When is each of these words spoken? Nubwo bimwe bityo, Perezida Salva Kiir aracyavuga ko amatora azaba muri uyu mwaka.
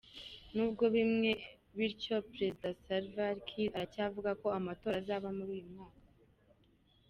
Nubwo 0.55 0.83
bimwe 0.95 1.31
bityo, 1.77 2.15
Perezida 2.31 2.67
Salva 2.83 3.25
Kiir 3.45 3.71
aracyavuga 3.77 4.31
ko 4.41 4.47
amatora 4.59 4.95
azaba 5.01 5.27
muri 5.37 5.51
uyu 5.57 5.67
mwaka. 5.73 6.01